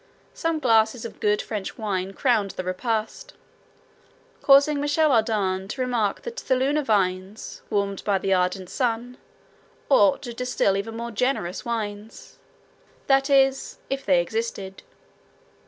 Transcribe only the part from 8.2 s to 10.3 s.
ardent sun, ought